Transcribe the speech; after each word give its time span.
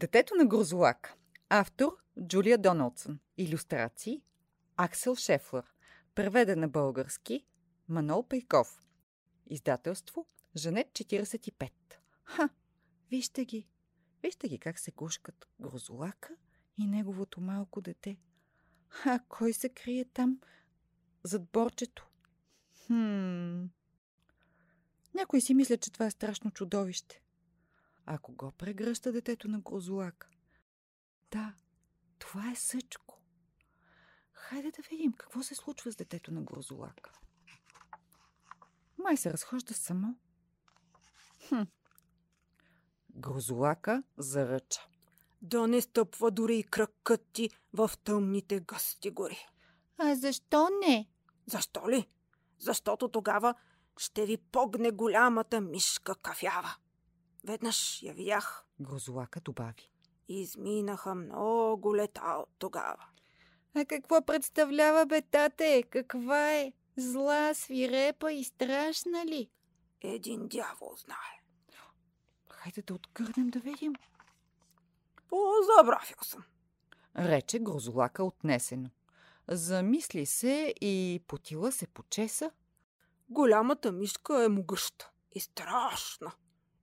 Детето 0.00 0.34
на 0.34 0.46
Грозолак. 0.46 1.14
Автор 1.48 1.96
Джулия 2.26 2.58
Доналдсън. 2.58 3.18
Илюстрации 3.38 4.22
Аксел 4.76 5.16
Шефлър. 5.16 5.64
Преведен 6.14 6.60
на 6.60 6.68
български 6.68 7.44
Манол 7.88 8.28
Пейков. 8.28 8.82
Издателство 9.46 10.26
Жанет 10.56 10.86
45. 10.92 11.70
Ха! 12.24 12.48
Вижте 13.10 13.44
ги! 13.44 13.68
Вижте 14.22 14.48
ги 14.48 14.58
как 14.58 14.78
се 14.78 14.90
гушкат 14.90 15.48
Грозолака 15.60 16.34
и 16.78 16.86
неговото 16.86 17.40
малко 17.40 17.80
дете. 17.80 18.16
Ха! 18.88 19.20
Кой 19.28 19.52
се 19.52 19.68
крие 19.68 20.04
там 20.04 20.40
зад 21.22 21.42
борчето? 21.52 22.08
Хм... 22.86 23.64
Някой 25.14 25.40
си 25.40 25.54
мисля, 25.54 25.76
че 25.76 25.92
това 25.92 26.06
е 26.06 26.10
страшно 26.10 26.50
чудовище. 26.50 27.22
Ако 28.12 28.32
го 28.32 28.52
прегръща 28.52 29.12
детето 29.12 29.48
на 29.48 29.60
Грозолака. 29.60 30.28
Да, 31.30 31.54
това 32.18 32.50
е 32.50 32.54
съчко. 32.56 33.18
Хайде 34.32 34.70
да 34.70 34.82
видим 34.90 35.12
какво 35.12 35.42
се 35.42 35.54
случва 35.54 35.92
с 35.92 35.96
детето 35.96 36.32
на 36.32 36.42
Грозолака. 36.42 37.12
Май 38.98 39.16
се 39.16 39.32
разхожда 39.32 39.74
само. 39.74 40.18
Хм. 41.48 41.62
Грозолака 43.14 44.02
заръча. 44.18 44.80
Да 45.42 45.66
не 45.66 45.80
стъпва 45.80 46.30
дори 46.30 46.58
и 46.58 46.64
кръкът 46.64 47.26
ти 47.32 47.50
в 47.72 47.90
тъмните 48.04 48.60
гъсти 48.60 49.10
гори. 49.10 49.46
А 49.98 50.14
защо 50.14 50.68
не? 50.86 51.08
Защо 51.46 51.90
ли? 51.90 52.08
Защото 52.58 53.08
тогава 53.08 53.54
ще 53.96 54.26
ви 54.26 54.36
погне 54.36 54.90
голямата 54.90 55.60
мишка 55.60 56.14
кафява. 56.14 56.76
Веднъж 57.44 58.02
я 58.02 58.14
видях. 58.14 58.64
Грозолака 58.80 59.40
добави. 59.40 59.90
Изминаха 60.28 61.14
много 61.14 61.96
лета 61.96 62.20
от 62.38 62.48
тогава. 62.58 63.06
А 63.74 63.84
какво 63.84 64.22
представлява 64.22 65.06
бе, 65.06 65.22
тате? 65.22 65.82
Каква 65.82 66.52
е? 66.52 66.72
Зла, 66.96 67.54
свирепа 67.54 68.32
и 68.32 68.44
страшна 68.44 69.26
ли? 69.26 69.50
Един 70.00 70.48
дявол 70.48 70.96
знае. 70.96 71.40
Хайде 72.48 72.82
да 72.82 72.94
откърнем 72.94 73.48
да 73.48 73.60
видим. 73.60 73.92
Позабравил 75.28 76.16
съм. 76.22 76.44
Рече 77.18 77.58
Грозолака 77.58 78.24
отнесено. 78.24 78.90
Замисли 79.48 80.26
се 80.26 80.74
и 80.80 81.22
потила 81.26 81.72
се 81.72 81.86
почеса. 81.86 82.50
Голямата 83.28 83.92
мишка 83.92 84.44
е 84.44 84.48
могъща 84.48 85.10
и 85.32 85.40
страшна. 85.40 86.32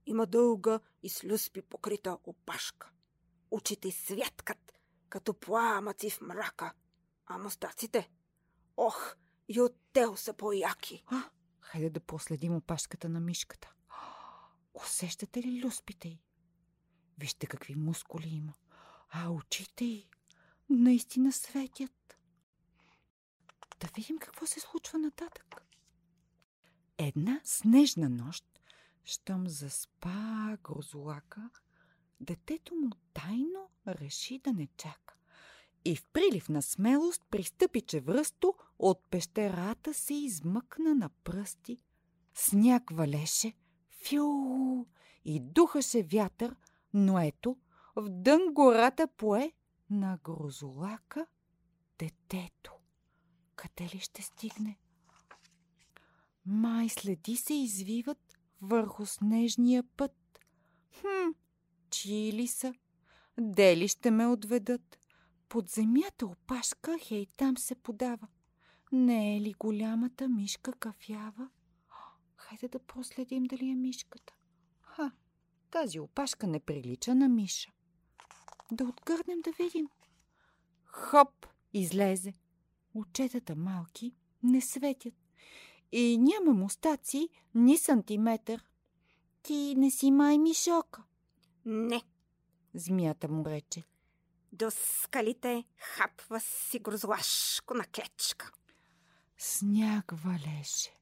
Има 0.08 0.25
дълга 0.25 0.80
и 1.03 1.09
слюспи 1.09 1.61
покрита 1.61 2.17
опашка. 2.23 2.91
Очите 3.52 3.91
светкат, 3.91 4.73
като 5.09 5.33
пламъци 5.33 6.09
в 6.09 6.22
мрака. 6.22 6.73
А 7.25 7.38
мустаците? 7.38 8.09
Ох, 8.78 9.16
и 9.47 9.61
от 9.61 9.75
тел 9.94 10.16
са 10.16 10.33
по-яки. 10.33 11.03
А, 11.08 11.30
хайде 11.61 11.89
да 11.89 12.00
последим 12.00 12.55
опашката 12.55 13.09
на 13.09 13.19
мишката. 13.19 13.73
Усещате 14.73 15.44
ли 15.44 15.61
люспите 15.66 16.08
й? 16.08 16.22
Вижте 17.17 17.47
какви 17.47 17.75
мускули 17.75 18.30
има. 18.30 18.53
А 19.09 19.30
очите 19.30 19.85
й 19.85 20.09
наистина 20.69 21.31
светят. 21.31 22.17
Да 23.80 23.88
видим 23.95 24.17
какво 24.17 24.45
се 24.45 24.59
случва 24.59 25.00
нататък. 25.00 25.55
Една 26.97 27.41
снежна 27.44 28.09
нощ, 28.09 28.56
щом 29.07 29.47
заспа 29.47 30.57
грозолака, 30.63 31.50
детето 32.19 32.75
му 32.75 32.90
тайно 33.13 33.69
реши 33.88 34.40
да 34.40 34.53
не 34.53 34.68
чака. 34.78 35.16
И 35.85 35.95
в 35.95 36.06
прилив 36.13 36.50
на 36.50 36.62
смелост 36.62 37.23
пристъпи 37.31 37.81
чевръсто, 37.81 38.53
от 38.79 39.03
пещерата 39.09 39.94
се 39.94 40.13
измъкна 40.13 40.95
на 40.95 41.09
пръсти. 41.09 41.78
Сняг 42.34 42.91
валеше, 42.91 43.53
фю, 43.90 44.85
и 45.25 45.39
духаше 45.39 46.03
вятър, 46.03 46.56
но 46.94 47.19
ето, 47.19 47.57
в 47.95 48.09
дън 48.09 48.41
гората 48.53 49.07
пое 49.07 49.51
на 49.89 50.19
грозолака 50.24 51.25
детето. 52.00 52.74
Къде 53.56 53.95
ли 53.95 54.00
ще 54.00 54.22
стигне? 54.22 54.78
Май 56.45 56.89
следи 56.89 57.35
се 57.35 57.53
извиват 57.53 58.26
върху 58.62 59.06
снежния 59.06 59.84
път. 59.84 60.40
Хм, 61.00 61.29
чии 61.90 62.34
ли 62.34 62.47
са? 62.47 62.73
Дели 63.40 63.88
ще 63.88 64.12
ме 64.12 64.28
отведат? 64.28 65.00
Под 65.50 65.69
земята 65.69 66.25
опашка 66.25 66.97
хей 67.01 67.28
там 67.38 67.57
се 67.57 67.75
подава. 67.75 68.28
Не 68.91 69.38
е 69.38 69.41
ли 69.41 69.53
голямата 69.59 70.29
мишка 70.29 70.73
кафява? 70.73 71.50
Хайде 72.35 72.68
да 72.68 72.79
проследим 72.79 73.44
дали 73.44 73.69
е 73.69 73.75
мишката. 73.75 74.34
Ха, 74.81 75.12
тази 75.72 76.00
опашка 76.00 76.47
не 76.47 76.59
прилича 76.59 77.16
на 77.16 77.29
миша. 77.29 77.72
Да 78.72 78.84
отгърнем 78.84 79.41
да 79.41 79.51
видим. 79.51 79.88
Хоп, 80.85 81.47
излезе. 81.74 82.34
Очетата 82.94 83.56
малки 83.56 84.16
не 84.44 84.62
светят. 84.62 85.13
И 85.92 86.18
няма 86.18 86.53
мустаци 86.53 87.30
ни 87.56 87.78
сантиметър. 87.78 88.64
Ти 89.44 89.75
не 89.78 89.92
си 89.92 90.12
май 90.12 90.38
мишока. 90.38 91.03
Не, 91.66 92.02
Змията 92.74 93.28
му 93.28 93.46
рече. 93.46 93.84
до 94.52 94.72
скалите 94.72 95.64
хапва 95.78 96.40
си 96.40 96.80
грозлашко 96.80 97.74
на 97.74 97.84
клечка. 97.86 98.52
Сняг 99.38 100.12
валеше. 100.16 100.94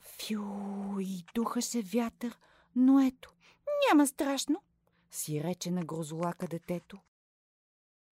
Фю, 0.00 1.00
и 1.00 1.24
духаше 1.34 1.82
вятър, 1.82 2.38
но 2.76 3.00
ето, 3.00 3.32
няма 3.88 4.06
страшно, 4.06 4.62
си 5.10 5.42
рече 5.44 5.70
на 5.70 5.84
грозолака 5.84 6.48
детето. 6.48 6.98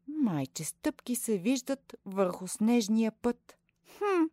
Майче 0.09 0.65
стъпки 0.65 1.17
се 1.17 1.39
виждат 1.39 1.95
върху 2.05 2.49
снежния 2.49 3.13
път. 3.13 3.57
Хм, 3.99 4.25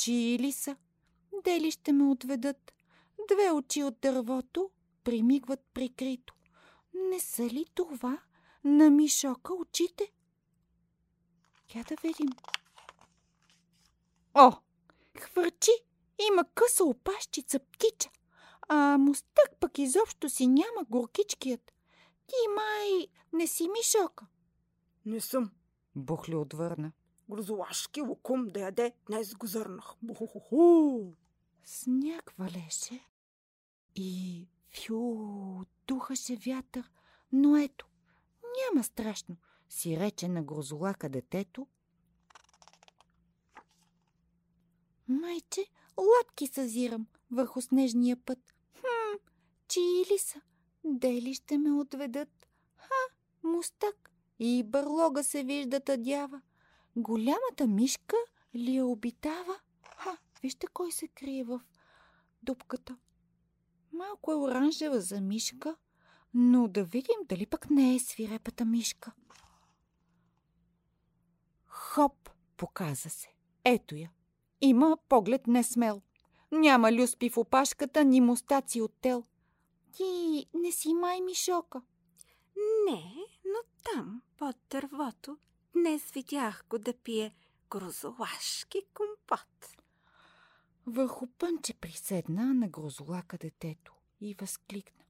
чии 0.00 0.38
ли 0.38 0.52
са? 0.52 0.76
Дели 1.44 1.70
ще 1.70 1.92
ме 1.92 2.04
отведат? 2.04 2.72
Две 3.28 3.50
очи 3.50 3.82
от 3.82 4.00
дървото 4.00 4.70
примигват 5.04 5.60
прикрито. 5.74 6.34
Не 6.94 7.20
са 7.20 7.42
ли 7.42 7.66
това 7.74 8.18
на 8.64 8.90
Мишока 8.90 9.54
очите? 9.54 10.12
Я 11.74 11.84
да 11.84 11.96
видим. 12.02 12.28
О, 14.34 14.52
хвърчи! 15.20 15.70
Има 16.28 16.44
къса 16.54 16.84
опашчица 16.84 17.58
птича, 17.58 18.10
а 18.68 18.98
мустък 18.98 19.50
пък 19.60 19.78
изобщо 19.78 20.28
си 20.28 20.46
няма 20.46 20.84
горкичкият. 20.90 21.72
Ти 22.26 22.34
май 22.56 23.06
не 23.32 23.46
си 23.46 23.68
Мишока. 23.68 24.26
Не 25.06 25.20
съм. 25.20 25.50
Бухли 25.96 26.34
отвърна. 26.34 26.92
Грозолашки 27.30 28.00
лукум 28.00 28.48
да 28.48 28.60
яде, 28.60 28.92
днес 29.06 29.34
го 29.34 29.46
зърнах. 29.46 29.94
Буху-ху-ху. 30.02 31.12
Сняг 31.64 32.34
валеше 32.38 33.00
и 33.94 34.48
фю, 34.70 35.64
духаше 35.86 36.36
вятър, 36.36 36.90
но 37.32 37.56
ето, 37.56 37.86
няма 38.42 38.84
страшно, 38.84 39.36
си 39.68 40.00
рече 40.00 40.28
на 40.28 40.42
грозолака 40.42 41.08
детето. 41.08 41.66
Майче, 45.08 45.66
лапки 45.98 46.46
съзирам 46.46 47.06
върху 47.30 47.60
снежния 47.60 48.16
път. 48.16 48.38
Хм, 48.80 49.18
чии 49.68 50.04
ли 50.12 50.18
са? 50.18 50.40
Дели 50.84 51.34
ще 51.34 51.58
ме 51.58 51.72
отведат? 51.72 52.46
Ха, 52.76 53.14
мустак 53.42 54.10
и 54.38 54.62
бърлога 54.62 55.24
се 55.24 55.42
вижда 55.44 55.80
тъдява. 55.80 56.40
Голямата 56.96 57.66
мишка 57.66 58.16
ли 58.54 58.74
я 58.74 58.86
обитава? 58.86 59.60
Ха, 59.96 60.18
вижте 60.42 60.66
кой 60.66 60.92
се 60.92 61.08
крие 61.08 61.44
в 61.44 61.60
дупката. 62.42 62.96
Малко 63.92 64.32
е 64.32 64.36
оранжева 64.36 65.00
за 65.00 65.20
мишка, 65.20 65.76
но 66.34 66.68
да 66.68 66.84
видим 66.84 67.18
дали 67.24 67.46
пък 67.46 67.70
не 67.70 67.94
е 67.94 67.98
свирепата 67.98 68.64
мишка. 68.64 69.12
Хоп, 71.66 72.30
показа 72.56 73.10
се. 73.10 73.28
Ето 73.64 73.94
я. 73.94 74.10
Има 74.60 74.98
поглед 75.08 75.46
несмел. 75.46 76.02
Няма 76.52 76.92
люспи 76.92 77.30
в 77.30 77.36
опашката, 77.38 78.04
ни 78.04 78.20
мустаци 78.20 78.80
от 78.80 78.92
тел. 79.00 79.24
Ти 79.92 80.46
не 80.54 80.72
си 80.72 80.94
май 80.94 81.20
мишока. 81.20 81.82
Не, 82.86 83.14
но 83.44 83.58
там, 83.84 84.22
под 84.36 84.56
дървото, 84.70 85.38
днес 85.74 86.10
видях 86.10 86.64
го 86.70 86.78
да 86.78 86.92
пие 86.92 87.34
грозолашки 87.70 88.82
компот. 88.94 89.76
Върху 90.86 91.26
пънче 91.26 91.74
приседна 91.74 92.54
на 92.54 92.68
грозолака 92.68 93.38
детето 93.38 93.92
и 94.20 94.34
възкликна. 94.34 95.04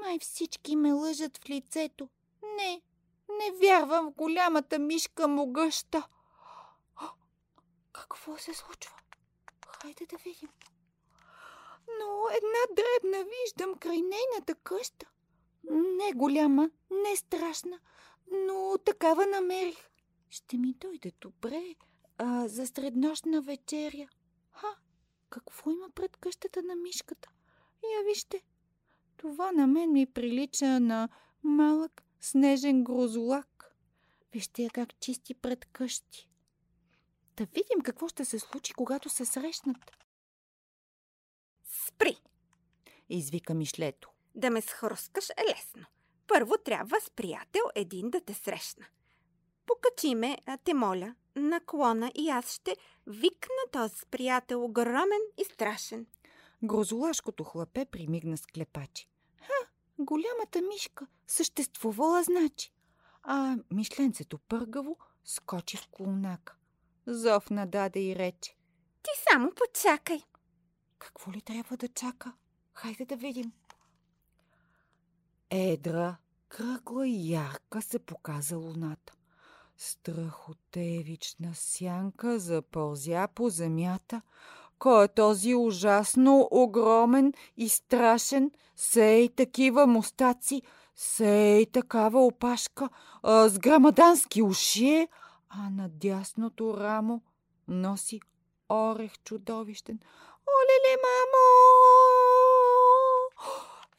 Май 0.00 0.18
всички 0.18 0.76
ме 0.76 0.92
лъжат 0.92 1.38
в 1.38 1.48
лицето. 1.48 2.08
Не, 2.42 2.82
не 3.28 3.58
вярвам 3.60 4.06
в 4.06 4.14
голямата 4.14 4.78
мишка 4.78 5.28
могъща. 5.28 6.08
Какво 7.92 8.38
се 8.38 8.54
случва? 8.54 8.94
Хайде 9.66 10.06
да 10.06 10.16
видим. 10.16 10.48
Но 11.88 12.28
една 12.30 12.74
дребна 12.76 13.24
виждам 13.24 13.74
край 13.74 14.02
нейната 14.02 14.54
къща. 14.54 15.06
Не 15.70 16.12
голяма, 16.12 16.70
не 16.90 17.16
страшна, 17.16 17.78
но 18.30 18.78
такава 18.84 19.26
намерих. 19.26 19.90
Ще 20.34 20.56
ми 20.56 20.72
дойде 20.72 21.12
добре 21.20 21.74
а, 22.18 22.48
за 22.48 22.66
среднощна 22.66 23.42
вечеря. 23.42 24.08
Ха, 24.50 24.76
какво 25.30 25.70
има 25.70 25.90
пред 25.90 26.16
къщата 26.16 26.62
на 26.62 26.76
мишката? 26.76 27.28
Я 27.82 28.04
вижте, 28.04 28.42
това 29.16 29.52
на 29.52 29.66
мен 29.66 29.92
ми 29.92 30.06
прилича 30.06 30.80
на 30.80 31.08
малък 31.42 32.02
снежен 32.20 32.84
грозолак. 32.84 33.76
Вижте 34.32 34.62
я 34.62 34.70
как 34.70 35.00
чисти 35.00 35.34
пред 35.34 35.64
къщи. 35.64 36.28
Да 37.36 37.44
видим 37.44 37.80
какво 37.84 38.08
ще 38.08 38.24
се 38.24 38.38
случи, 38.38 38.72
когато 38.72 39.08
се 39.08 39.24
срещнат. 39.24 39.96
Спри! 41.86 42.16
Извика 43.08 43.54
Мишлето. 43.54 44.10
Да 44.34 44.50
ме 44.50 44.60
схрускаш 44.60 45.30
е 45.30 45.44
лесно. 45.50 45.86
Първо 46.26 46.54
трябва 46.64 47.00
с 47.00 47.10
приятел 47.10 47.62
един 47.74 48.10
да 48.10 48.20
те 48.20 48.34
срещна. 48.34 48.86
Покачи 49.66 50.14
ме, 50.14 50.38
те 50.64 50.74
моля, 50.74 51.14
на 51.36 51.60
клона 51.60 52.12
и 52.14 52.30
аз 52.30 52.52
ще 52.52 52.76
викна 53.06 53.64
този 53.72 54.06
приятел 54.10 54.64
огромен 54.64 55.20
и 55.38 55.44
страшен. 55.44 56.06
Грозолашкото 56.62 57.44
хлапе 57.44 57.84
примигна 57.84 58.36
с 58.36 58.46
клепачи. 58.46 59.08
Ха, 59.36 59.68
голямата 59.98 60.62
мишка 60.62 61.06
съществувала, 61.26 62.22
значи. 62.22 62.72
А 63.22 63.56
мишленцето 63.70 64.38
пъргаво 64.38 64.96
скочи 65.24 65.76
в 65.76 65.88
клоунака. 65.90 66.56
Зов 67.06 67.50
нададе 67.50 68.00
и 68.00 68.16
рече. 68.16 68.56
Ти 69.02 69.10
само 69.30 69.52
почакай. 69.54 70.22
Какво 70.98 71.32
ли 71.32 71.40
трябва 71.40 71.76
да 71.76 71.88
чака? 71.88 72.32
Хайде 72.74 73.04
да 73.04 73.16
видим. 73.16 73.52
Едра, 75.50 76.16
кръгла 76.48 77.08
и 77.08 77.32
ярка 77.32 77.82
се 77.82 77.98
показа 77.98 78.56
луната. 78.56 79.12
Страхотевична 79.76 81.50
сянка 81.54 82.38
запълзя 82.38 83.28
по 83.34 83.48
земята. 83.50 84.22
Кой 84.78 85.04
е 85.04 85.08
този 85.08 85.54
ужасно 85.54 86.48
огромен 86.50 87.32
и 87.56 87.68
страшен, 87.68 88.50
сей 88.76 89.28
такива 89.28 89.86
мустаци, 89.86 90.62
сей 90.96 91.66
такава 91.66 92.26
опашка, 92.26 92.88
а, 93.22 93.48
с 93.48 93.58
грамадански 93.58 94.42
уши, 94.42 95.08
а 95.48 95.70
на 95.70 95.88
дясното 95.88 96.76
рамо 96.76 97.22
носи 97.68 98.20
орех 98.68 99.12
чудовищен. 99.24 99.98
Олеле, 100.46 100.96
мамо! 101.04 101.46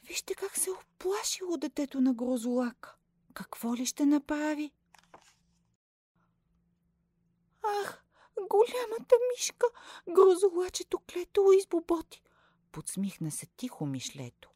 Вижте 0.08 0.34
как 0.34 0.56
се 0.56 0.70
оплашило 0.70 1.56
детето 1.56 2.00
на 2.00 2.14
грозолак. 2.14 2.98
Какво 3.34 3.76
ли 3.76 3.86
ще 3.86 4.06
направи? 4.06 4.72
Ах, 7.82 8.04
голямата 8.36 9.14
мишка, 9.32 9.66
грозолачето 10.14 10.98
клето 10.98 11.52
избоботи. 11.58 12.22
Подсмихна 12.72 13.30
се 13.30 13.46
тихо 13.46 13.86
мишлето. 13.86 14.50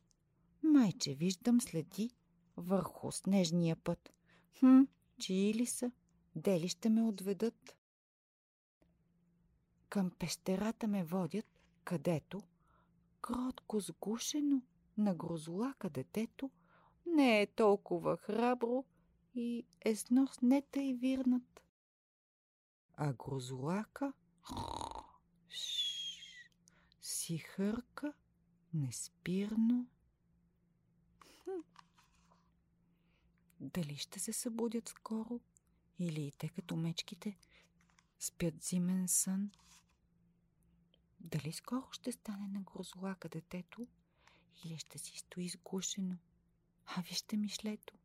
Майче, 0.62 1.15
виждам 1.15 1.61
следи 1.61 2.11
върху 2.57 3.12
снежния 3.12 3.77
път. 3.77 4.12
Хм, 4.59 4.83
чии 5.21 5.55
ли 5.55 5.67
са? 5.67 5.91
Дели 6.37 6.69
ще 6.69 6.89
ме 6.89 7.03
отведат? 7.03 7.77
Към 9.89 10.11
пещерата 10.11 10.87
ме 10.87 11.05
водят, 11.05 11.47
където, 11.85 12.43
кротко 13.21 13.81
сгушено 13.81 14.62
на 14.99 15.15
грозолака 15.15 15.91
детето, 15.91 16.51
не 17.07 17.43
е 17.43 17.47
толкова 17.47 18.17
храбро 18.17 18.85
и 19.35 19.67
е 19.81 19.97
с 19.97 20.11
нос 20.11 20.41
нета 20.43 20.83
и 20.83 20.95
вирнат. 20.95 21.62
А 23.02 23.12
грозолака 23.12 24.12
си 27.02 27.38
хърка 27.38 28.12
неспирно. 28.75 29.87
Дали 33.61 33.97
ще 33.97 34.20
се 34.20 34.32
събудят 34.32 34.88
скоро? 34.88 35.41
Или 35.99 36.26
и 36.26 36.32
те 36.32 36.49
като 36.49 36.76
мечките 36.76 37.38
спят 38.19 38.62
зимен 38.62 39.08
сън? 39.08 39.50
Дали 41.20 41.52
скоро 41.52 41.88
ще 41.93 42.12
стане 42.12 42.49
на 42.49 42.61
грозолака 42.61 43.29
детето 43.29 43.87
или 44.64 44.79
ще 44.79 44.99
си 44.99 45.19
стои 45.19 45.49
сгушено? 45.49 46.17
А 46.87 47.02
вижте 47.02 47.37
мишлето. 47.37 48.00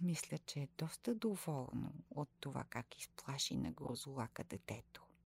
Мисля, 0.00 0.38
че 0.38 0.60
е 0.60 0.68
доста 0.78 1.14
доволно 1.14 1.92
от 2.10 2.28
това 2.40 2.64
как 2.70 2.98
изплаши 2.98 3.56
на 3.56 3.72
грозолака 3.72 4.44
детето. 4.44 5.07